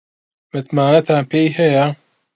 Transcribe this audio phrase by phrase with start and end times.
[0.51, 1.85] متمانەتان پێی هەیە؟